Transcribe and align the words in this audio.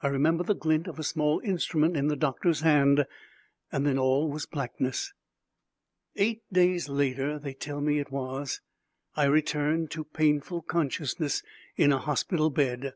I 0.00 0.06
remember 0.06 0.44
the 0.44 0.54
glint 0.54 0.86
of 0.86 1.00
a 1.00 1.02
small 1.02 1.40
instrument 1.40 1.96
in 1.96 2.06
the 2.06 2.14
doctor's 2.14 2.60
hand. 2.60 3.04
Then 3.72 3.98
all 3.98 4.30
was 4.30 4.46
blackness. 4.46 5.12
Eight 6.14 6.42
days 6.52 6.88
later, 6.88 7.40
they 7.40 7.52
tell 7.54 7.80
me 7.80 7.98
it 7.98 8.12
was, 8.12 8.60
I 9.16 9.24
returned 9.24 9.90
to 9.90 10.04
painful 10.04 10.62
consciousness 10.62 11.42
in 11.74 11.90
a 11.92 11.98
hospital 11.98 12.48
bed. 12.48 12.94